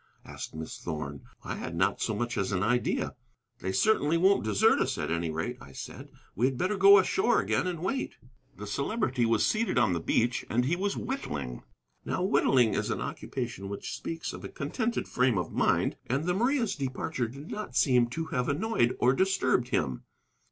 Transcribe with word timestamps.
asked 0.25 0.55
Miss 0.55 0.79
Thorn. 0.79 1.21
I 1.43 1.57
had 1.57 1.75
not 1.75 2.01
so 2.01 2.15
much 2.15 2.35
as 2.35 2.51
an 2.51 2.63
idea. 2.63 3.13
"They 3.59 3.71
certainly 3.71 4.17
won't 4.17 4.43
desert 4.43 4.79
us, 4.79 4.97
at 4.97 5.11
any 5.11 5.29
rate," 5.29 5.57
I 5.61 5.73
said. 5.73 6.09
"We 6.35 6.47
had 6.47 6.57
better 6.57 6.75
go 6.75 6.97
ashore 6.97 7.39
again 7.39 7.67
and 7.67 7.81
wait." 7.83 8.15
The 8.57 8.65
Celebrity 8.65 9.27
was 9.27 9.45
seated 9.45 9.77
on 9.77 9.93
the 9.93 9.99
beach, 9.99 10.43
and 10.49 10.65
he 10.65 10.75
was 10.75 10.97
whittling. 10.97 11.61
Now 12.03 12.23
whittling 12.23 12.73
is 12.73 12.89
an 12.89 12.99
occupation 12.99 13.69
which 13.69 13.95
speaks 13.95 14.33
of 14.33 14.43
a 14.43 14.49
contented 14.49 15.07
frame 15.07 15.37
of 15.37 15.51
mind, 15.53 15.97
and 16.07 16.23
the 16.25 16.33
Maria's 16.33 16.75
departure 16.75 17.27
did 17.27 17.51
not 17.51 17.75
seem 17.75 18.07
to 18.07 18.25
have 18.33 18.49
annoyed 18.49 18.95
or 18.97 19.13
disturbed 19.13 19.67
him. 19.67 20.03